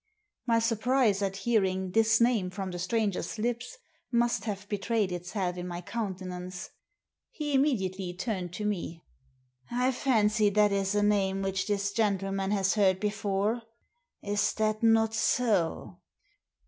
[0.47, 3.77] My surprise at hearing this name from the stranger's lips
[4.11, 6.71] must have betrayed itself in my countenance.
[7.29, 9.03] He immediately turned to me."
[9.71, 13.61] I fancy that is a name which this gentleman has heard before.
[14.23, 15.99] Is that not so